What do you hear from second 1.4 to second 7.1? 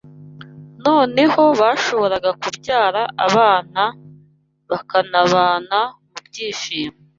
bashoboraga kubyara abana bakanabana mu byishimo